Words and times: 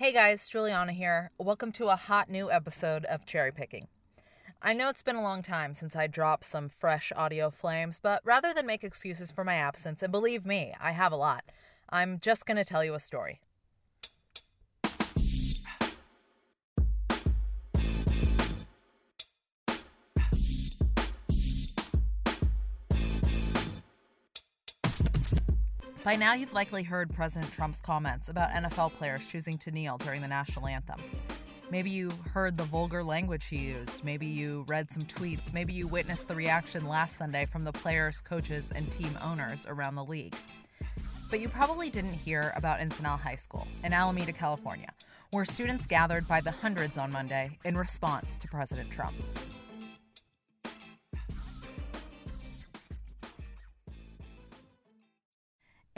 Hey 0.00 0.12
guys, 0.12 0.48
Giuliana 0.48 0.92
here. 0.92 1.30
Welcome 1.36 1.72
to 1.72 1.88
a 1.88 1.94
hot 1.94 2.30
new 2.30 2.50
episode 2.50 3.04
of 3.04 3.26
Cherry 3.26 3.52
Picking. 3.52 3.88
I 4.62 4.72
know 4.72 4.88
it's 4.88 5.02
been 5.02 5.14
a 5.14 5.22
long 5.22 5.42
time 5.42 5.74
since 5.74 5.94
I 5.94 6.06
dropped 6.06 6.46
some 6.46 6.70
fresh 6.70 7.12
audio 7.14 7.50
flames, 7.50 8.00
but 8.02 8.22
rather 8.24 8.54
than 8.54 8.64
make 8.64 8.82
excuses 8.82 9.30
for 9.30 9.44
my 9.44 9.56
absence, 9.56 10.02
and 10.02 10.10
believe 10.10 10.46
me, 10.46 10.74
I 10.80 10.92
have 10.92 11.12
a 11.12 11.16
lot, 11.16 11.44
I'm 11.90 12.18
just 12.18 12.46
going 12.46 12.56
to 12.56 12.64
tell 12.64 12.82
you 12.82 12.94
a 12.94 12.98
story. 12.98 13.42
By 26.02 26.16
now, 26.16 26.32
you've 26.32 26.54
likely 26.54 26.82
heard 26.82 27.12
President 27.12 27.52
Trump's 27.52 27.82
comments 27.82 28.30
about 28.30 28.48
NFL 28.52 28.94
players 28.94 29.26
choosing 29.26 29.58
to 29.58 29.70
kneel 29.70 29.98
during 29.98 30.22
the 30.22 30.28
national 30.28 30.66
anthem. 30.66 30.98
Maybe 31.70 31.90
you 31.90 32.10
heard 32.32 32.56
the 32.56 32.64
vulgar 32.64 33.04
language 33.04 33.44
he 33.44 33.58
used. 33.58 34.02
Maybe 34.02 34.24
you 34.24 34.64
read 34.66 34.90
some 34.90 35.02
tweets. 35.02 35.52
Maybe 35.52 35.74
you 35.74 35.86
witnessed 35.86 36.26
the 36.26 36.34
reaction 36.34 36.88
last 36.88 37.18
Sunday 37.18 37.44
from 37.44 37.64
the 37.64 37.72
players, 37.72 38.22
coaches, 38.22 38.64
and 38.74 38.90
team 38.90 39.18
owners 39.22 39.66
around 39.68 39.94
the 39.94 40.04
league. 40.04 40.34
But 41.28 41.40
you 41.40 41.50
probably 41.50 41.90
didn't 41.90 42.14
hear 42.14 42.54
about 42.56 42.80
Encinal 42.80 43.20
High 43.20 43.36
School 43.36 43.68
in 43.84 43.92
Alameda, 43.92 44.32
California, 44.32 44.92
where 45.32 45.44
students 45.44 45.86
gathered 45.86 46.26
by 46.26 46.40
the 46.40 46.50
hundreds 46.50 46.96
on 46.96 47.12
Monday 47.12 47.58
in 47.62 47.76
response 47.76 48.38
to 48.38 48.48
President 48.48 48.90
Trump. 48.90 49.16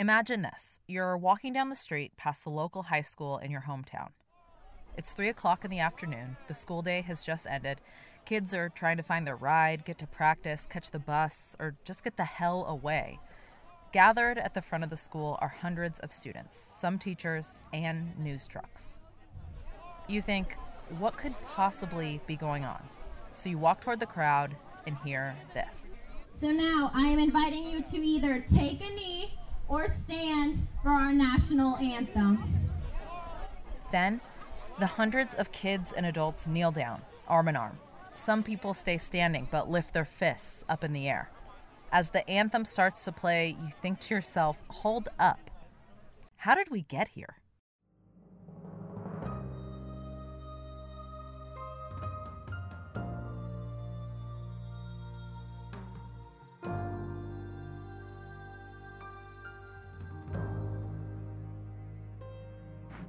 Imagine 0.03 0.43
this 0.43 0.81
you're 0.89 1.17
walking 1.17 1.53
down 1.53 1.69
the 1.69 1.77
street 1.77 2.17
past 2.17 2.43
the 2.43 2.51
local 2.51 2.83
high 2.83 3.03
school 3.03 3.39
in 3.39 3.53
your 3.53 3.67
hometown. 3.69 4.09
It's 4.97 5.13
3 5.13 5.29
o'clock 5.29 5.65
in 5.65 5.71
the 5.71 5.79
afternoon, 5.79 6.37
the 6.49 6.55
school 6.55 6.83
day 6.83 7.03
has 7.03 7.25
just 7.25 7.47
ended. 7.47 7.81
Kids 8.25 8.53
are 8.53 8.69
trying 8.69 8.97
to 8.97 9.05
find 9.05 9.25
their 9.25 9.37
ride, 9.37 9.85
get 9.85 9.99
to 9.99 10.09
practice, 10.09 10.67
catch 10.69 10.91
the 10.91 10.99
bus, 10.99 11.55
or 11.61 11.77
just 11.85 12.03
get 12.03 12.17
the 12.17 12.25
hell 12.25 12.67
away. 12.67 13.21
Gathered 13.93 14.39
at 14.39 14.55
the 14.55 14.61
front 14.61 14.83
of 14.83 14.91
the 14.91 14.97
school 14.97 15.39
are 15.41 15.55
hundreds 15.61 16.01
of 16.01 16.13
students, 16.13 16.59
some 16.81 16.99
teachers, 16.99 17.51
and 17.73 18.19
news 18.19 18.49
trucks. 18.49 18.99
You 20.09 20.21
think, 20.21 20.57
what 20.99 21.17
could 21.17 21.37
possibly 21.47 22.21
be 22.27 22.35
going 22.35 22.65
on? 22.65 22.83
So 23.31 23.51
you 23.51 23.59
walk 23.59 23.83
toward 23.83 24.01
the 24.01 24.07
crowd 24.07 24.57
and 24.85 24.97
hear 25.05 25.37
this. 25.55 25.79
So 26.41 26.51
now 26.51 26.91
I 26.93 27.03
am 27.03 27.21
inviting 27.21 27.69
you 27.69 27.83
to 27.83 27.99
either 28.05 28.45
take 28.53 28.81
a 28.81 28.91
knee 28.91 29.35
or 29.73 29.89
stand 29.89 30.67
for 30.83 30.91
our 30.91 31.15
national 31.15 31.77
anthem. 31.77 32.69
Then, 33.91 34.21
the 34.79 34.87
hundreds 34.87 35.35
of 35.35 35.51
kids 35.51 35.93
and 35.93 36.05
adults 36.05 36.47
kneel 36.47 36.71
down, 36.71 37.01
arm 37.27 37.49
in 37.49 37.57
arm. 37.57 37.79
Some 38.15 38.43
people 38.43 38.75
stay 38.75 38.99
standing 38.99 39.49
but 39.51 39.71
lift 39.71 39.95
their 39.95 40.05
fists 40.05 40.63
up 40.69 40.85
in 40.85 40.93
the 40.93 41.09
air. 41.09 41.31
As 41.91 42.11
the 42.11 42.29
anthem 42.29 42.67
starts 42.67 43.03
to 43.05 43.13
play, 43.13 43.57
you 43.63 43.73
think 43.81 44.01
to 44.01 44.15
yourself, 44.15 44.59
hold 44.69 45.09
up. 45.19 45.51
How 46.37 46.55
did 46.55 46.71
we 46.71 46.83
get 46.83 47.09
here? 47.09 47.37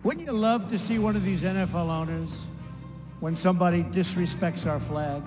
Wouldn't 0.04 0.26
you 0.26 0.34
love 0.34 0.68
to 0.68 0.78
see 0.78 1.00
one 1.00 1.16
of 1.16 1.24
these 1.24 1.44
NFL 1.44 1.88
owners, 1.90 2.46
when 3.22 3.38
somebody 3.38 3.84
disrespects 3.84 4.70
our 4.70 4.78
flag, 4.78 5.24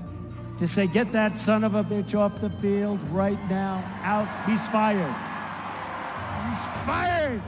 to 0.58 0.68
say, 0.68 0.86
get 0.86 1.12
that 1.12 1.38
son 1.38 1.64
of 1.64 1.74
a 1.74 1.82
bitch 1.82 2.14
off 2.14 2.42
the 2.42 2.50
field 2.50 3.02
right 3.04 3.38
now, 3.48 3.82
out, 4.02 4.28
he's 4.46 4.68
fired. 4.68 5.14
He's 6.48 6.66
fired. 6.84 7.40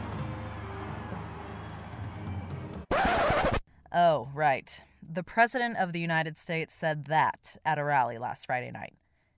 Oh, 3.92 4.30
right. 4.34 4.82
The 5.02 5.22
President 5.22 5.76
of 5.76 5.92
the 5.92 6.00
United 6.00 6.38
States 6.38 6.72
said 6.72 7.06
that 7.06 7.58
at 7.62 7.78
a 7.78 7.84
rally 7.84 8.16
last 8.16 8.46
Friday 8.46 8.70
night. 8.70 8.94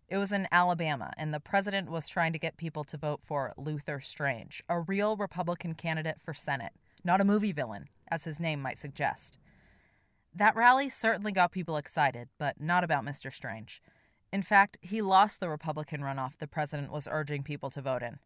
It 0.08 0.18
was 0.18 0.30
in 0.30 0.46
Alabama, 0.52 1.12
and 1.16 1.34
the 1.34 1.40
president 1.40 1.90
was 1.90 2.08
trying 2.08 2.32
to 2.32 2.38
get 2.38 2.56
people 2.56 2.84
to 2.84 2.96
vote 2.96 3.20
for 3.24 3.52
Luther 3.56 4.00
Strange, 4.00 4.62
a 4.68 4.80
real 4.80 5.16
Republican 5.16 5.74
candidate 5.74 6.20
for 6.20 6.34
Senate 6.34 6.72
not 7.04 7.20
a 7.20 7.24
movie 7.24 7.52
villain, 7.52 7.88
as 8.08 8.24
his 8.24 8.40
name 8.40 8.60
might 8.60 8.78
suggest. 8.78 9.38
That 10.34 10.56
rally 10.56 10.88
certainly 10.88 11.32
got 11.32 11.52
people 11.52 11.76
excited, 11.76 12.28
but 12.38 12.60
not 12.60 12.84
about 12.84 13.04
Mr. 13.04 13.32
Strange. 13.32 13.82
In 14.32 14.42
fact, 14.42 14.78
he 14.80 15.02
lost 15.02 15.40
the 15.40 15.48
Republican 15.48 16.02
runoff 16.02 16.38
the 16.38 16.46
president 16.46 16.92
was 16.92 17.08
urging 17.10 17.42
people 17.42 17.70
to 17.70 17.82
vote 17.82 18.02
in. 18.02 18.18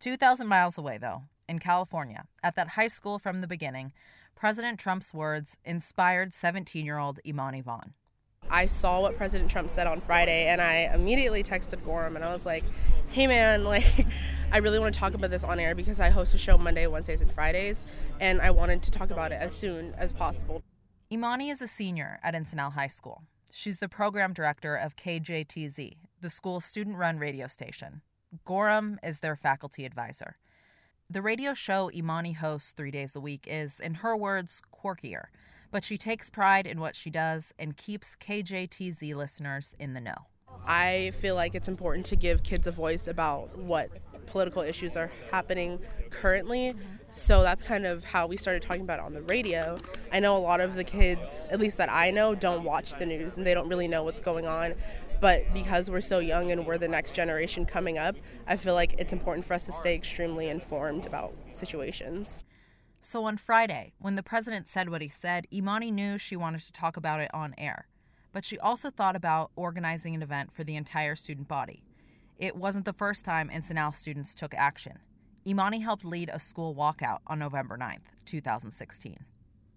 2,000 0.00 0.46
miles 0.46 0.76
away, 0.76 0.98
though, 0.98 1.22
in 1.48 1.58
California, 1.58 2.24
at 2.42 2.56
that 2.56 2.70
high 2.70 2.88
school 2.88 3.18
from 3.18 3.40
the 3.40 3.46
beginning, 3.46 3.92
President 4.34 4.78
Trump's 4.78 5.14
words 5.14 5.56
inspired 5.64 6.34
17 6.34 6.84
year 6.84 6.98
old 6.98 7.20
Imani 7.26 7.62
Vaughn. 7.62 7.94
I 8.50 8.66
saw 8.66 9.00
what 9.00 9.16
President 9.16 9.50
Trump 9.50 9.70
said 9.70 9.86
on 9.86 10.00
Friday 10.00 10.46
and 10.46 10.60
I 10.60 10.90
immediately 10.92 11.42
texted 11.42 11.82
Gorham 11.84 12.16
and 12.16 12.24
I 12.24 12.32
was 12.32 12.44
like, 12.44 12.64
hey 13.14 13.28
man, 13.28 13.62
like, 13.74 14.06
I 14.50 14.58
really 14.58 14.80
want 14.80 14.92
to 14.92 14.98
talk 14.98 15.14
about 15.14 15.30
this 15.30 15.44
on 15.44 15.60
air 15.60 15.76
because 15.76 16.00
I 16.00 16.10
host 16.10 16.34
a 16.34 16.38
show 16.38 16.58
Monday, 16.58 16.88
Wednesdays, 16.88 17.20
and 17.20 17.30
Fridays, 17.30 17.86
and 18.18 18.40
I 18.40 18.50
wanted 18.50 18.82
to 18.82 18.90
talk 18.90 19.12
about 19.12 19.30
it 19.30 19.36
as 19.40 19.54
soon 19.54 19.94
as 19.94 20.12
possible. 20.12 20.64
Imani 21.12 21.48
is 21.48 21.62
a 21.62 21.68
senior 21.68 22.18
at 22.24 22.34
Encinal 22.34 22.72
High 22.72 22.88
School. 22.88 23.22
She's 23.52 23.78
the 23.78 23.88
program 23.88 24.32
director 24.32 24.74
of 24.74 24.96
KJTZ, 24.96 25.92
the 26.20 26.30
school's 26.30 26.64
student 26.64 26.96
run 26.96 27.20
radio 27.20 27.46
station. 27.46 28.02
Gorham 28.44 28.98
is 29.00 29.20
their 29.20 29.36
faculty 29.36 29.84
advisor. 29.84 30.38
The 31.08 31.22
radio 31.22 31.54
show 31.54 31.92
Imani 31.94 32.32
hosts 32.32 32.72
three 32.72 32.90
days 32.90 33.14
a 33.14 33.20
week 33.20 33.46
is, 33.48 33.78
in 33.78 33.94
her 33.94 34.16
words, 34.16 34.60
quirkier 34.74 35.26
but 35.70 35.82
she 35.82 35.98
takes 35.98 36.30
pride 36.30 36.68
in 36.68 36.78
what 36.78 36.94
she 36.94 37.10
does 37.10 37.52
and 37.58 37.76
keeps 37.76 38.14
KJTZ 38.14 39.12
listeners 39.12 39.72
in 39.76 39.92
the 39.92 40.00
know. 40.00 40.28
I 40.66 41.12
feel 41.20 41.34
like 41.34 41.54
it's 41.54 41.68
important 41.68 42.06
to 42.06 42.16
give 42.16 42.42
kids 42.42 42.66
a 42.66 42.70
voice 42.70 43.06
about 43.06 43.58
what 43.58 43.90
political 44.26 44.62
issues 44.62 44.96
are 44.96 45.12
happening 45.30 45.78
currently. 46.10 46.74
So 47.12 47.42
that's 47.42 47.62
kind 47.62 47.86
of 47.86 48.04
how 48.04 48.26
we 48.26 48.36
started 48.36 48.62
talking 48.62 48.82
about 48.82 48.98
it 48.98 49.04
on 49.04 49.14
the 49.14 49.22
radio. 49.22 49.78
I 50.10 50.18
know 50.18 50.36
a 50.36 50.38
lot 50.38 50.60
of 50.60 50.74
the 50.74 50.82
kids, 50.82 51.46
at 51.50 51.60
least 51.60 51.76
that 51.76 51.88
I 51.90 52.10
know, 52.10 52.34
don't 52.34 52.64
watch 52.64 52.94
the 52.94 53.06
news 53.06 53.36
and 53.36 53.46
they 53.46 53.54
don't 53.54 53.68
really 53.68 53.86
know 53.86 54.02
what's 54.02 54.20
going 54.20 54.46
on. 54.46 54.74
But 55.20 55.54
because 55.54 55.88
we're 55.88 56.00
so 56.00 56.18
young 56.18 56.50
and 56.50 56.66
we're 56.66 56.78
the 56.78 56.88
next 56.88 57.14
generation 57.14 57.66
coming 57.66 57.98
up, 57.98 58.16
I 58.46 58.56
feel 58.56 58.74
like 58.74 58.96
it's 58.98 59.12
important 59.12 59.46
for 59.46 59.54
us 59.54 59.66
to 59.66 59.72
stay 59.72 59.94
extremely 59.94 60.48
informed 60.48 61.06
about 61.06 61.34
situations. 61.52 62.44
So 63.00 63.24
on 63.24 63.36
Friday, 63.36 63.92
when 63.98 64.16
the 64.16 64.22
president 64.22 64.68
said 64.68 64.88
what 64.88 65.02
he 65.02 65.08
said, 65.08 65.46
Imani 65.52 65.90
knew 65.90 66.18
she 66.18 66.36
wanted 66.36 66.62
to 66.62 66.72
talk 66.72 66.96
about 66.96 67.20
it 67.20 67.30
on 67.32 67.54
air. 67.56 67.86
But 68.34 68.44
she 68.44 68.58
also 68.58 68.90
thought 68.90 69.14
about 69.14 69.52
organizing 69.54 70.14
an 70.14 70.22
event 70.22 70.52
for 70.52 70.64
the 70.64 70.74
entire 70.74 71.14
student 71.14 71.46
body. 71.46 71.84
It 72.36 72.56
wasn't 72.56 72.84
the 72.84 72.92
first 72.92 73.24
time 73.24 73.48
Encinal 73.48 73.94
students 73.94 74.34
took 74.34 74.54
action. 74.54 74.98
Imani 75.46 75.78
helped 75.78 76.04
lead 76.04 76.30
a 76.32 76.40
school 76.40 76.74
walkout 76.74 77.18
on 77.28 77.38
November 77.38 77.78
9th, 77.78 78.00
2016. 78.24 79.24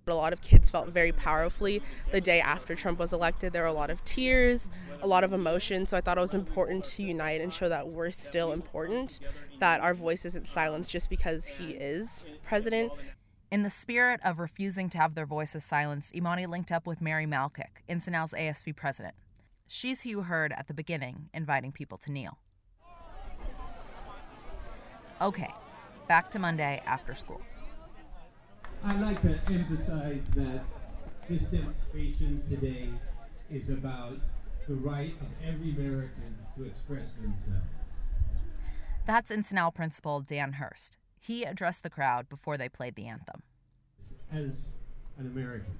A 0.07 0.13
lot 0.13 0.33
of 0.33 0.41
kids 0.41 0.69
felt 0.69 0.87
very 0.87 1.11
powerfully 1.11 1.81
the 2.11 2.21
day 2.21 2.39
after 2.39 2.75
Trump 2.75 2.97
was 2.97 3.11
elected. 3.11 3.51
There 3.53 3.63
were 3.63 3.67
a 3.67 3.73
lot 3.73 3.89
of 3.89 4.03
tears, 4.05 4.69
a 5.01 5.07
lot 5.07 5.25
of 5.25 5.33
emotion. 5.33 5.85
So 5.85 5.97
I 5.97 6.01
thought 6.01 6.17
it 6.17 6.21
was 6.21 6.33
important 6.33 6.85
to 6.85 7.03
unite 7.03 7.41
and 7.41 7.53
show 7.53 7.67
that 7.69 7.89
we're 7.89 8.11
still 8.11 8.53
important, 8.53 9.19
that 9.59 9.81
our 9.81 9.93
voice 9.93 10.23
isn't 10.23 10.47
silenced 10.47 10.91
just 10.91 11.09
because 11.09 11.45
he 11.45 11.71
is 11.71 12.25
president. 12.43 12.93
In 13.49 13.63
the 13.63 13.69
spirit 13.69 14.19
of 14.25 14.39
refusing 14.39 14.89
to 14.89 14.97
have 14.97 15.15
their 15.15 15.25
voices 15.25 15.63
silenced, 15.63 16.13
Imani 16.13 16.45
linked 16.45 16.69
up 16.69 16.85
with 16.85 16.99
Mary 16.99 17.25
Malkick, 17.25 17.81
Encinal's 17.87 18.33
ASB 18.33 18.75
president. 18.75 19.15
She's 19.67 20.01
who 20.01 20.09
you 20.09 20.21
heard 20.23 20.51
at 20.51 20.67
the 20.67 20.73
beginning 20.73 21.29
inviting 21.33 21.71
people 21.71 21.97
to 21.99 22.11
kneel. 22.11 22.39
Okay, 25.21 25.53
back 26.09 26.29
to 26.31 26.39
Monday 26.39 26.81
after 26.85 27.15
school. 27.15 27.41
I'd 28.83 28.99
like 28.99 29.21
to 29.21 29.39
emphasize 29.47 30.21
that 30.35 30.63
this 31.29 31.43
demonstration 31.43 32.43
today 32.49 32.89
is 33.49 33.69
about 33.69 34.17
the 34.67 34.75
right 34.75 35.13
of 35.21 35.27
every 35.47 35.71
American 35.71 36.35
to 36.57 36.65
express 36.65 37.11
themselves. 37.13 37.65
That's 39.05 39.31
Encinal 39.31 39.73
principal 39.73 40.19
Dan 40.19 40.53
Hurst. 40.53 40.97
He 41.27 41.43
addressed 41.43 41.83
the 41.83 41.89
crowd 41.89 42.29
before 42.29 42.57
they 42.57 42.69
played 42.69 42.95
the 42.95 43.05
anthem. 43.05 43.43
As 44.31 44.67
an 45.19 45.27
American, 45.27 45.77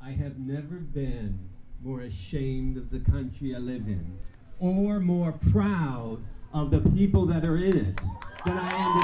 I 0.00 0.12
have 0.12 0.38
never 0.38 0.76
been 0.76 1.40
more 1.82 2.02
ashamed 2.02 2.76
of 2.76 2.90
the 2.90 3.00
country 3.00 3.52
I 3.56 3.58
live 3.58 3.88
in 3.88 4.16
or 4.60 5.00
more 5.00 5.32
proud 5.50 6.18
of 6.52 6.70
the 6.70 6.78
people 6.90 7.26
that 7.26 7.44
are 7.44 7.56
in 7.56 7.76
it 7.76 8.00
than 8.46 8.56
I 8.56 8.70
am 8.74 9.00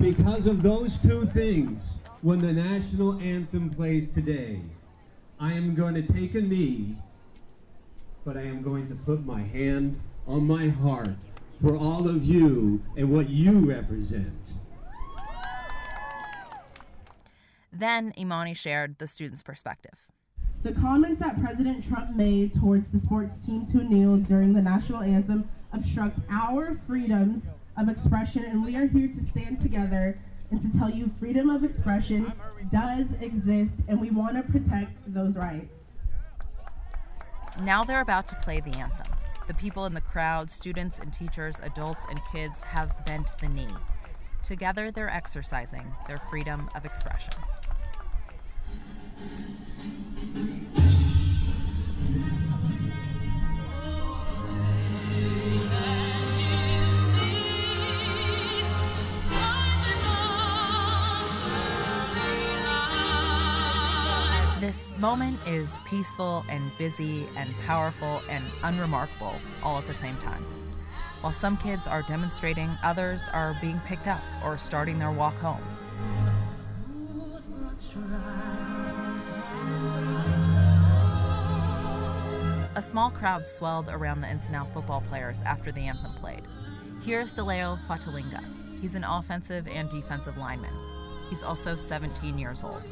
today. 0.00 0.10
Because 0.10 0.48
of 0.48 0.64
those 0.64 0.98
two 0.98 1.24
things, 1.26 1.98
when 2.22 2.40
the 2.40 2.52
national 2.52 3.20
anthem 3.20 3.70
plays 3.70 4.12
today, 4.12 4.62
I 5.38 5.52
am 5.52 5.76
going 5.76 5.94
to 5.94 6.02
take 6.02 6.34
a 6.34 6.40
knee, 6.40 6.96
but 8.24 8.36
I 8.36 8.42
am 8.42 8.62
going 8.62 8.88
to 8.88 8.96
put 8.96 9.24
my 9.24 9.42
hand 9.42 10.00
on 10.26 10.44
my 10.44 10.70
heart 10.70 11.14
for 11.64 11.76
all 11.78 12.06
of 12.06 12.24
you 12.24 12.82
and 12.94 13.10
what 13.10 13.30
you 13.30 13.58
represent. 13.60 14.52
Then 17.72 18.12
Imani 18.18 18.52
shared 18.52 18.98
the 18.98 19.06
student's 19.06 19.42
perspective. 19.42 20.06
The 20.62 20.72
comments 20.72 21.20
that 21.20 21.40
President 21.40 21.86
Trump 21.88 22.14
made 22.14 22.54
towards 22.54 22.88
the 22.88 23.00
sports 23.00 23.40
teams 23.44 23.72
who 23.72 23.82
kneeled 23.82 24.28
during 24.28 24.52
the 24.52 24.60
national 24.60 25.00
anthem 25.00 25.48
obstruct 25.72 26.18
our 26.30 26.76
freedoms 26.86 27.42
of 27.78 27.88
expression, 27.88 28.44
and 28.44 28.64
we 28.64 28.76
are 28.76 28.86
here 28.86 29.08
to 29.08 29.26
stand 29.30 29.58
together 29.58 30.18
and 30.50 30.60
to 30.60 30.78
tell 30.78 30.90
you 30.90 31.10
freedom 31.18 31.48
of 31.48 31.64
expression 31.64 32.30
does 32.70 33.06
exist, 33.20 33.72
and 33.88 34.00
we 34.00 34.10
want 34.10 34.36
to 34.36 34.42
protect 34.52 34.92
those 35.12 35.34
rights. 35.34 35.72
Now 37.60 37.84
they're 37.84 38.02
about 38.02 38.28
to 38.28 38.34
play 38.36 38.60
the 38.60 38.76
anthem. 38.78 39.13
The 39.46 39.54
people 39.54 39.84
in 39.84 39.92
the 39.92 40.00
crowd, 40.00 40.50
students 40.50 40.98
and 40.98 41.12
teachers, 41.12 41.56
adults 41.62 42.06
and 42.08 42.18
kids, 42.32 42.62
have 42.62 43.04
bent 43.04 43.36
the 43.38 43.48
knee. 43.48 43.68
Together, 44.42 44.90
they're 44.90 45.10
exercising 45.10 45.94
their 46.08 46.20
freedom 46.30 46.70
of 46.74 46.84
expression. 46.84 47.34
Moment 65.04 65.38
is 65.46 65.70
peaceful 65.84 66.42
and 66.48 66.70
busy 66.78 67.28
and 67.36 67.54
powerful 67.66 68.22
and 68.30 68.42
unremarkable 68.62 69.34
all 69.62 69.76
at 69.76 69.86
the 69.86 69.92
same 69.92 70.16
time. 70.16 70.42
While 71.20 71.34
some 71.34 71.58
kids 71.58 71.86
are 71.86 72.00
demonstrating, 72.00 72.70
others 72.82 73.28
are 73.34 73.54
being 73.60 73.78
picked 73.80 74.08
up 74.08 74.22
or 74.42 74.56
starting 74.56 74.98
their 74.98 75.10
walk 75.10 75.34
home. 75.34 75.60
A 82.74 82.80
small 82.80 83.10
crowd 83.10 83.46
swelled 83.46 83.90
around 83.90 84.22
the 84.22 84.28
Encinal 84.28 84.72
football 84.72 85.02
players 85.10 85.36
after 85.44 85.70
the 85.70 85.82
anthem 85.82 86.14
played. 86.14 86.44
Here's 87.02 87.30
DeLeo 87.30 87.78
Fatalinga. 87.86 88.42
He's 88.80 88.94
an 88.94 89.04
offensive 89.04 89.68
and 89.68 89.90
defensive 89.90 90.38
lineman. 90.38 90.72
He's 91.28 91.42
also 91.42 91.76
17 91.76 92.38
years 92.38 92.64
old. 92.64 92.82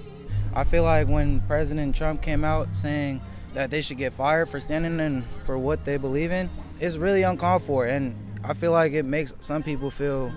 I 0.54 0.64
feel 0.64 0.82
like 0.82 1.08
when 1.08 1.40
President 1.40 1.96
Trump 1.96 2.20
came 2.20 2.44
out 2.44 2.74
saying 2.74 3.22
that 3.54 3.70
they 3.70 3.80
should 3.80 3.98
get 3.98 4.12
fired 4.12 4.48
for 4.48 4.60
standing 4.60 5.00
in 5.00 5.24
for 5.44 5.56
what 5.56 5.84
they 5.84 5.96
believe 5.96 6.30
in, 6.30 6.50
it's 6.80 6.96
really 6.96 7.22
uncalled 7.22 7.62
for. 7.62 7.86
And 7.86 8.14
I 8.44 8.52
feel 8.52 8.72
like 8.72 8.92
it 8.92 9.04
makes 9.04 9.34
some 9.40 9.62
people 9.62 9.90
feel 9.90 10.32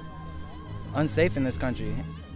unsafe 0.93 1.35
in 1.35 1.43
this 1.43 1.57
country. 1.57 1.93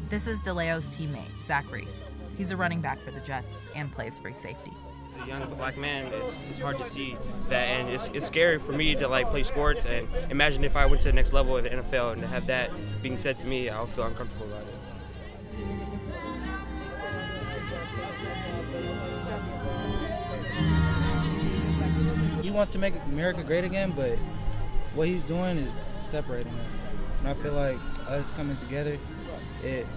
This 0.09 0.27
is 0.27 0.41
DeLeo's 0.41 0.87
teammate, 0.87 1.43
Zach 1.43 1.71
Reese. 1.71 1.99
He's 2.37 2.51
a 2.51 2.57
running 2.57 2.81
back 2.81 3.01
for 3.03 3.11
the 3.11 3.19
Jets 3.21 3.57
and 3.75 3.91
plays 3.91 4.19
free 4.19 4.33
safety. 4.33 4.73
As 5.15 5.23
a 5.23 5.27
young 5.27 5.53
black 5.55 5.77
man, 5.77 6.11
it's, 6.13 6.41
it's 6.49 6.59
hard 6.59 6.77
to 6.79 6.87
see 6.87 7.17
that, 7.49 7.67
and 7.67 7.89
it's, 7.89 8.09
it's 8.13 8.25
scary 8.25 8.59
for 8.59 8.71
me 8.71 8.95
to 8.95 9.07
like 9.07 9.29
play 9.29 9.43
sports. 9.43 9.85
And 9.85 10.07
imagine 10.29 10.63
if 10.63 10.75
I 10.75 10.85
went 10.85 11.01
to 11.01 11.09
the 11.09 11.13
next 11.13 11.31
level 11.33 11.57
in 11.57 11.65
the 11.65 11.69
NFL 11.69 12.13
and 12.13 12.21
to 12.21 12.27
have 12.27 12.47
that 12.47 12.71
being 13.01 13.17
said 13.17 13.37
to 13.39 13.45
me, 13.45 13.69
I'll 13.69 13.87
feel 13.87 14.05
uncomfortable 14.05 14.47
about 14.47 14.63
it. 14.63 14.78
Wants 22.59 22.73
to 22.73 22.77
make 22.77 22.94
America 23.06 23.41
great 23.41 23.63
again, 23.63 23.94
but 23.95 24.17
what 24.94 25.07
he's 25.07 25.21
doing 25.21 25.57
is 25.57 25.71
separating 26.03 26.51
us. 26.51 26.73
And 27.19 27.29
I 27.29 27.33
feel 27.33 27.53
like 27.53 27.77
us 28.06 28.31
coming 28.31 28.57
together, 28.57 28.97
it 29.63 29.88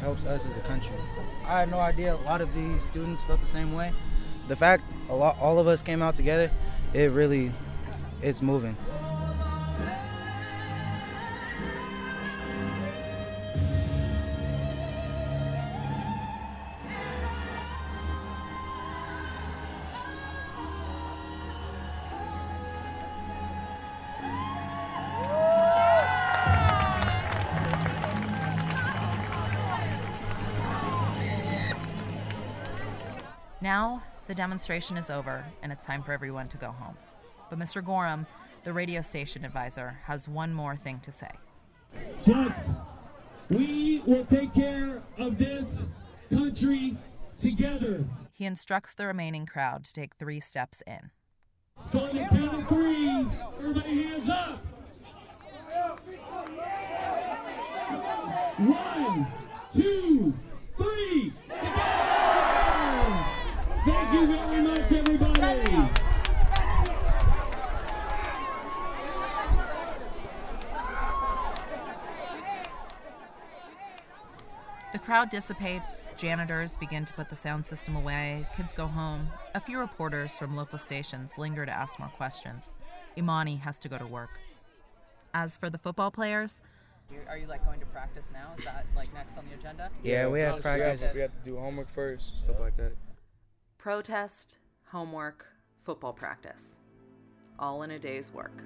helps 0.00 0.24
us 0.24 0.46
as 0.46 0.56
a 0.56 0.60
country. 0.60 0.96
I 1.44 1.60
had 1.60 1.70
no 1.70 1.78
idea 1.78 2.14
a 2.14 2.22
lot 2.22 2.40
of 2.40 2.54
these 2.54 2.82
students 2.82 3.22
felt 3.24 3.42
the 3.42 3.46
same 3.46 3.74
way. 3.74 3.92
The 4.48 4.56
fact 4.56 4.82
a 5.10 5.14
lot, 5.14 5.38
all 5.38 5.58
of 5.58 5.66
us 5.66 5.82
came 5.82 6.00
out 6.00 6.14
together, 6.14 6.50
it 6.94 7.10
really, 7.10 7.52
it's 8.22 8.40
moving. 8.40 8.78
Now, 33.66 34.04
the 34.28 34.34
demonstration 34.36 34.96
is 34.96 35.10
over 35.10 35.44
and 35.60 35.72
it's 35.72 35.84
time 35.84 36.00
for 36.04 36.12
everyone 36.12 36.46
to 36.50 36.56
go 36.56 36.70
home. 36.70 36.96
But 37.50 37.58
Mr. 37.58 37.84
Gorham, 37.84 38.28
the 38.62 38.72
radio 38.72 39.00
station 39.00 39.44
advisor, 39.44 39.98
has 40.04 40.28
one 40.28 40.54
more 40.54 40.76
thing 40.76 41.00
to 41.00 41.10
say. 41.10 41.32
Jets, 42.24 42.70
we 43.48 44.04
will 44.06 44.24
take 44.24 44.54
care 44.54 45.02
of 45.18 45.36
this 45.36 45.82
country 46.30 46.96
together. 47.40 48.04
He 48.32 48.44
instructs 48.44 48.94
the 48.94 49.04
remaining 49.04 49.46
crowd 49.46 49.82
to 49.86 49.92
take 49.92 50.14
three 50.14 50.38
steps 50.38 50.80
in. 50.86 51.10
So 51.90 52.04
on 52.04 52.16
the 52.16 52.22
count 52.22 52.54
of 52.54 52.68
three, 52.68 53.26
everybody 53.58 54.02
hands 54.04 54.30
up. 54.30 54.64
One, 58.58 59.26
two, 59.74 60.34
three, 60.78 61.32
together! 61.48 62.06
Thank 63.86 64.14
you 64.14 64.26
very 64.26 64.62
much, 64.62 64.92
everybody. 64.92 65.90
The 74.92 74.98
crowd 74.98 75.30
dissipates, 75.30 76.08
janitors 76.16 76.76
begin 76.78 77.04
to 77.04 77.12
put 77.12 77.30
the 77.30 77.36
sound 77.36 77.64
system 77.64 77.94
away, 77.94 78.44
kids 78.56 78.72
go 78.72 78.88
home. 78.88 79.28
A 79.54 79.60
few 79.60 79.78
reporters 79.78 80.36
from 80.36 80.56
local 80.56 80.78
stations 80.78 81.38
linger 81.38 81.64
to 81.64 81.70
ask 81.70 82.00
more 82.00 82.08
questions. 82.08 82.64
Imani 83.16 83.54
has 83.54 83.78
to 83.78 83.88
go 83.88 83.98
to 83.98 84.06
work. 84.06 84.40
As 85.32 85.56
for 85.56 85.70
the 85.70 85.78
football 85.78 86.10
players, 86.10 86.56
are 87.28 87.38
you 87.38 87.46
like 87.46 87.64
going 87.64 87.78
to 87.78 87.86
practice 87.86 88.30
now? 88.32 88.50
Is 88.58 88.64
that 88.64 88.84
like 88.96 89.14
next 89.14 89.38
on 89.38 89.44
the 89.48 89.54
agenda? 89.54 89.90
Yeah, 90.02 90.26
we 90.26 90.40
have 90.40 90.60
practice. 90.60 91.04
We 91.14 91.20
have 91.20 91.30
to 91.30 91.44
do 91.44 91.56
homework 91.56 91.88
first, 91.88 92.40
stuff 92.40 92.58
like 92.58 92.76
that. 92.78 92.90
Protest, 93.86 94.58
homework, 94.86 95.46
football 95.84 96.12
practice. 96.12 96.64
All 97.56 97.84
in 97.84 97.92
a 97.92 98.00
day's 98.00 98.32
work. 98.32 98.64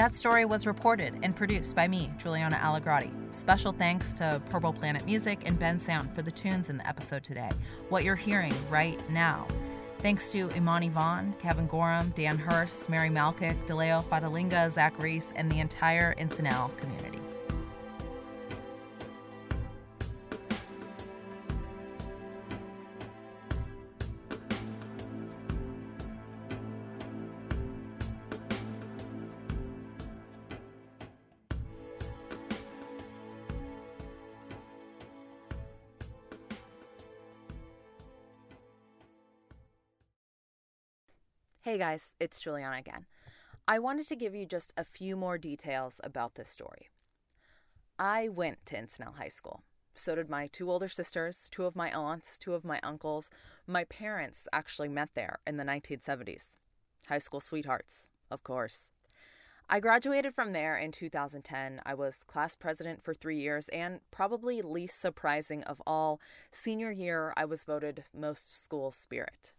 That 0.00 0.16
story 0.16 0.46
was 0.46 0.66
reported 0.66 1.12
and 1.22 1.36
produced 1.36 1.76
by 1.76 1.86
me, 1.86 2.10
Giuliana 2.16 2.58
Allegrati. 2.58 3.12
Special 3.32 3.70
thanks 3.70 4.14
to 4.14 4.40
Purple 4.48 4.72
Planet 4.72 5.04
Music 5.04 5.42
and 5.44 5.60
Bensound 5.60 6.14
for 6.14 6.22
the 6.22 6.30
tunes 6.30 6.70
in 6.70 6.78
the 6.78 6.88
episode 6.88 7.22
today. 7.22 7.50
What 7.90 8.02
you're 8.02 8.16
hearing 8.16 8.54
right 8.70 8.98
now. 9.10 9.46
Thanks 9.98 10.32
to 10.32 10.50
Imani 10.56 10.88
Vaughn, 10.88 11.34
Kevin 11.38 11.66
Gorham, 11.66 12.14
Dan 12.16 12.38
Hurst, 12.38 12.88
Mary 12.88 13.10
Malkick, 13.10 13.66
DeLeo 13.66 14.02
Fatalinga, 14.04 14.72
Zach 14.72 14.98
Reese, 14.98 15.28
and 15.36 15.52
the 15.52 15.60
entire 15.60 16.14
Encinal 16.14 16.74
community. 16.78 17.19
Hey 41.62 41.76
guys, 41.76 42.06
it's 42.18 42.42
Giuliana 42.42 42.78
again. 42.78 43.04
I 43.68 43.78
wanted 43.78 44.08
to 44.08 44.16
give 44.16 44.34
you 44.34 44.46
just 44.46 44.72
a 44.78 44.84
few 44.84 45.14
more 45.14 45.36
details 45.36 46.00
about 46.02 46.36
this 46.36 46.48
story. 46.48 46.88
I 47.98 48.30
went 48.30 48.64
to 48.64 48.76
Encinal 48.76 49.16
High 49.16 49.28
School. 49.28 49.60
So 49.94 50.14
did 50.14 50.30
my 50.30 50.46
two 50.46 50.70
older 50.70 50.88
sisters, 50.88 51.50
two 51.50 51.66
of 51.66 51.76
my 51.76 51.92
aunts, 51.92 52.38
two 52.38 52.54
of 52.54 52.64
my 52.64 52.80
uncles. 52.82 53.28
My 53.66 53.84
parents 53.84 54.48
actually 54.54 54.88
met 54.88 55.10
there 55.14 55.40
in 55.46 55.58
the 55.58 55.64
1970s. 55.64 56.44
High 57.08 57.18
school 57.18 57.40
sweethearts, 57.40 58.06
of 58.30 58.42
course. 58.42 58.90
I 59.68 59.80
graduated 59.80 60.34
from 60.34 60.54
there 60.54 60.78
in 60.78 60.92
2010. 60.92 61.82
I 61.84 61.92
was 61.92 62.20
class 62.26 62.56
president 62.56 63.02
for 63.04 63.12
three 63.12 63.38
years, 63.38 63.68
and 63.68 64.00
probably 64.10 64.62
least 64.62 64.98
surprising 64.98 65.62
of 65.64 65.82
all, 65.86 66.22
senior 66.50 66.90
year, 66.90 67.34
I 67.36 67.44
was 67.44 67.64
voted 67.64 68.04
most 68.14 68.64
school 68.64 68.90
spirit. 68.92 69.52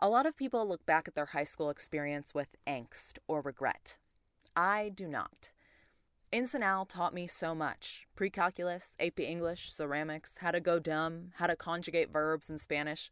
A 0.00 0.08
lot 0.08 0.26
of 0.26 0.36
people 0.36 0.68
look 0.68 0.86
back 0.86 1.08
at 1.08 1.16
their 1.16 1.26
high 1.26 1.44
school 1.44 1.70
experience 1.70 2.32
with 2.32 2.54
angst 2.68 3.18
or 3.26 3.40
regret. 3.40 3.98
I 4.54 4.92
do 4.94 5.08
not. 5.08 5.50
Encinal 6.32 6.86
taught 6.86 7.12
me 7.12 7.26
so 7.26 7.52
much 7.52 8.06
pre 8.14 8.30
calculus, 8.30 8.90
AP 9.00 9.18
English, 9.18 9.72
ceramics, 9.72 10.34
how 10.38 10.52
to 10.52 10.60
go 10.60 10.78
dumb, 10.78 11.32
how 11.38 11.48
to 11.48 11.56
conjugate 11.56 12.12
verbs 12.12 12.48
in 12.48 12.58
Spanish. 12.58 13.10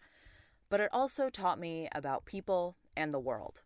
But 0.69 0.79
it 0.79 0.91
also 0.93 1.29
taught 1.29 1.59
me 1.59 1.89
about 1.91 2.25
people 2.25 2.77
and 2.97 3.13
the 3.13 3.19
world. 3.19 3.63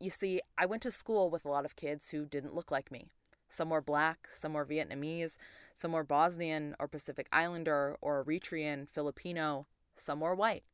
You 0.00 0.10
see, 0.10 0.40
I 0.58 0.66
went 0.66 0.82
to 0.82 0.90
school 0.90 1.30
with 1.30 1.44
a 1.44 1.48
lot 1.48 1.64
of 1.64 1.76
kids 1.76 2.10
who 2.10 2.26
didn't 2.26 2.54
look 2.54 2.72
like 2.72 2.90
me. 2.90 3.10
Some 3.48 3.70
were 3.70 3.80
black, 3.80 4.26
some 4.28 4.54
were 4.54 4.66
Vietnamese, 4.66 5.36
some 5.72 5.92
were 5.92 6.02
Bosnian 6.02 6.74
or 6.80 6.88
Pacific 6.88 7.28
Islander 7.30 7.96
or 8.00 8.24
Eritrean, 8.24 8.88
Filipino, 8.88 9.68
some 9.94 10.18
were 10.18 10.34
white. 10.34 10.64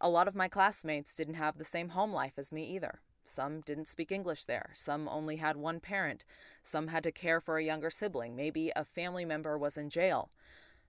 A 0.00 0.08
lot 0.08 0.26
of 0.26 0.34
my 0.34 0.48
classmates 0.48 1.14
didn't 1.14 1.34
have 1.34 1.58
the 1.58 1.64
same 1.64 1.90
home 1.90 2.12
life 2.12 2.34
as 2.38 2.52
me 2.52 2.64
either. 2.64 3.00
Some 3.26 3.60
didn't 3.60 3.86
speak 3.86 4.10
English 4.10 4.46
there. 4.46 4.70
Some 4.74 5.08
only 5.08 5.36
had 5.36 5.56
one 5.56 5.78
parent. 5.78 6.24
Some 6.62 6.88
had 6.88 7.04
to 7.04 7.12
care 7.12 7.40
for 7.40 7.58
a 7.58 7.64
younger 7.64 7.90
sibling. 7.90 8.34
Maybe 8.34 8.72
a 8.74 8.84
family 8.84 9.24
member 9.24 9.58
was 9.58 9.76
in 9.76 9.90
jail. 9.90 10.30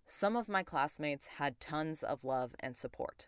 Some 0.07 0.35
of 0.35 0.49
my 0.49 0.63
classmates 0.63 1.27
had 1.37 1.59
tons 1.59 2.03
of 2.03 2.23
love 2.23 2.55
and 2.59 2.77
support. 2.77 3.27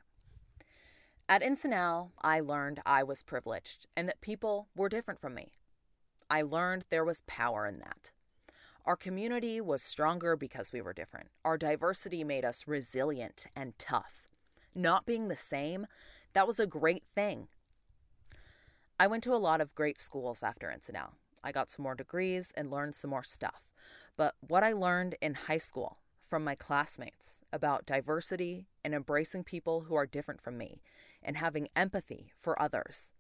At 1.29 1.41
Encinal, 1.41 2.11
I 2.21 2.39
learned 2.39 2.81
I 2.85 3.03
was 3.03 3.23
privileged 3.23 3.87
and 3.95 4.07
that 4.07 4.21
people 4.21 4.69
were 4.75 4.89
different 4.89 5.21
from 5.21 5.35
me. 5.35 5.53
I 6.29 6.41
learned 6.41 6.85
there 6.89 7.05
was 7.05 7.23
power 7.27 7.67
in 7.67 7.79
that. 7.79 8.11
Our 8.85 8.95
community 8.95 9.61
was 9.61 9.81
stronger 9.81 10.35
because 10.35 10.73
we 10.73 10.81
were 10.81 10.93
different. 10.93 11.29
Our 11.45 11.57
diversity 11.57 12.23
made 12.23 12.43
us 12.43 12.67
resilient 12.67 13.47
and 13.55 13.77
tough. 13.77 14.27
Not 14.75 15.05
being 15.05 15.27
the 15.27 15.35
same, 15.35 15.87
that 16.33 16.47
was 16.47 16.59
a 16.59 16.67
great 16.67 17.03
thing. 17.15 17.47
I 18.99 19.07
went 19.07 19.23
to 19.23 19.33
a 19.33 19.37
lot 19.37 19.61
of 19.61 19.75
great 19.75 19.99
schools 19.99 20.43
after 20.43 20.67
Encinal. 20.67 21.13
I 21.43 21.51
got 21.51 21.69
some 21.69 21.83
more 21.83 21.95
degrees 21.95 22.51
and 22.55 22.71
learned 22.71 22.95
some 22.95 23.09
more 23.09 23.23
stuff. 23.23 23.63
But 24.15 24.35
what 24.39 24.63
I 24.63 24.73
learned 24.73 25.15
in 25.21 25.33
high 25.33 25.57
school 25.57 25.97
from 26.21 26.43
my 26.43 26.55
classmates 26.55 27.39
about 27.51 27.85
diversity 27.85 28.67
and 28.83 28.93
embracing 28.93 29.43
people 29.43 29.81
who 29.81 29.95
are 29.95 30.05
different 30.05 30.41
from 30.41 30.57
me 30.57 30.81
and 31.21 31.37
having 31.37 31.67
empathy 31.75 32.31
for 32.39 32.59
others. 32.61 33.11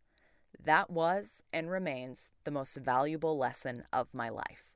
That 0.59 0.89
was 0.89 1.41
and 1.51 1.69
remains 1.69 2.29
the 2.43 2.51
most 2.51 2.75
valuable 2.77 3.37
lesson 3.37 3.83
of 3.91 4.13
my 4.13 4.29
life. 4.29 4.71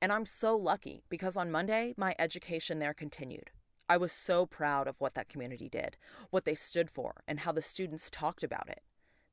And 0.00 0.12
I'm 0.12 0.26
so 0.26 0.56
lucky 0.56 1.02
because 1.08 1.36
on 1.36 1.50
Monday, 1.50 1.94
my 1.96 2.14
education 2.18 2.78
there 2.78 2.94
continued. 2.94 3.50
I 3.88 3.96
was 3.96 4.12
so 4.12 4.46
proud 4.46 4.88
of 4.88 5.00
what 5.00 5.14
that 5.14 5.28
community 5.28 5.68
did, 5.68 5.96
what 6.30 6.44
they 6.44 6.54
stood 6.54 6.90
for, 6.90 7.22
and 7.28 7.40
how 7.40 7.52
the 7.52 7.62
students 7.62 8.10
talked 8.10 8.42
about 8.42 8.68
it. 8.68 8.82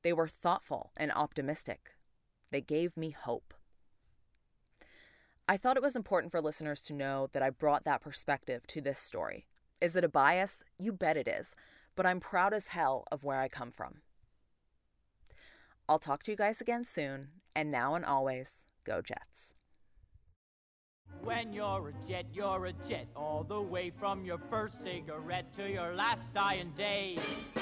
They 0.03 0.13
were 0.13 0.27
thoughtful 0.27 0.91
and 0.97 1.11
optimistic. 1.11 1.91
They 2.51 2.61
gave 2.61 2.97
me 2.97 3.11
hope. 3.11 3.53
I 5.47 5.57
thought 5.57 5.77
it 5.77 5.83
was 5.83 5.95
important 5.95 6.31
for 6.31 6.41
listeners 6.41 6.81
to 6.83 6.93
know 6.93 7.29
that 7.33 7.43
I 7.43 7.49
brought 7.49 7.83
that 7.83 8.01
perspective 8.01 8.65
to 8.67 8.81
this 8.81 8.99
story. 8.99 9.47
Is 9.79 9.95
it 9.95 10.03
a 10.03 10.09
bias? 10.09 10.63
You 10.77 10.91
bet 10.91 11.17
it 11.17 11.27
is 11.27 11.55
but 11.95 12.05
I'm 12.05 12.19
proud 12.19 12.53
as 12.53 12.67
hell 12.67 13.05
of 13.11 13.23
where 13.23 13.39
I 13.39 13.47
come 13.47 13.71
from. 13.71 14.01
I'll 15.87 15.99
talk 15.99 16.23
to 16.23 16.31
you 16.31 16.37
guys 16.37 16.61
again 16.61 16.85
soon, 16.85 17.29
and 17.55 17.69
now 17.69 17.95
and 17.95 18.05
always, 18.05 18.63
go 18.85 19.01
Jets. 19.01 19.50
When 21.41 21.53
you're 21.53 21.89
a 21.89 22.07
jet, 22.07 22.27
you're 22.35 22.67
a 22.67 22.73
jet, 22.87 23.07
all 23.15 23.43
the 23.43 23.59
way 23.59 23.89
from 23.89 24.23
your 24.23 24.37
first 24.37 24.83
cigarette 24.83 25.51
to 25.55 25.67
your 25.67 25.95
last 25.95 26.35
dying 26.35 26.71
day. 26.77 27.17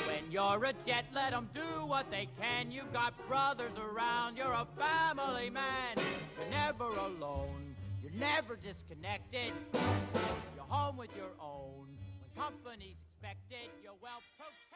When 0.06 0.30
you're 0.30 0.66
a 0.66 0.74
jet, 0.86 1.06
let 1.16 1.32
them 1.32 1.48
do 1.54 1.86
what 1.86 2.12
they 2.12 2.28
can. 2.42 2.72
You've 2.72 2.92
got 2.92 3.14
brothers 3.30 3.72
around, 3.80 4.36
you're 4.36 4.52
a 4.52 4.68
family 4.78 5.50
man. 5.50 5.96
You're 5.96 6.50
never 6.50 6.90
alone, 6.90 7.74
you're 8.04 8.20
never 8.20 8.58
disconnected. 8.58 9.54
You're 9.72 10.66
home 10.68 10.98
with 10.98 11.16
your 11.16 11.32
own 11.40 11.88
when 12.20 12.44
company's 12.44 12.98
expected. 13.14 13.72
You're 13.82 13.94
well 14.02 14.22
protected. 14.38 14.69